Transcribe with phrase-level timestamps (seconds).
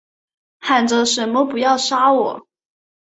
[0.57, 2.47] 喊着什么不要杀我